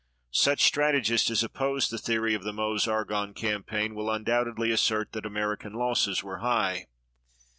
Such 0.33 0.63
strategists 0.63 1.29
as 1.29 1.43
oppose 1.43 1.87
the 1.91 1.99
theory 1.99 2.33
of 2.33 2.41
the 2.43 2.51
Meuse 2.51 2.87
Argonne 2.87 3.35
campaign 3.35 3.93
will 3.93 4.09
undoubtedly 4.09 4.71
assert 4.71 5.11
that 5.11 5.27
American 5.27 5.73
losses 5.73 6.23
were 6.23 6.39
high. 6.39 6.87